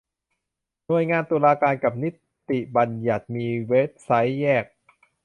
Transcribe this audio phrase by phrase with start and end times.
[0.85, 2.09] หน่วยงานตุลาการกับนิ
[2.49, 4.65] ติบัญญัติมีเว็บไซต์แยก